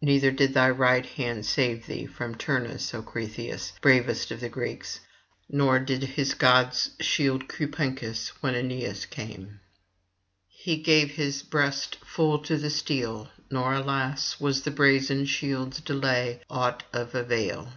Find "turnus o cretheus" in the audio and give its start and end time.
2.34-3.70